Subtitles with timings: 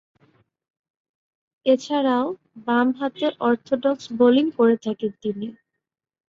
[1.65, 2.25] এছাড়াও,
[2.67, 5.47] বামহাতে orthodox bowling করে থাকেন তিনি।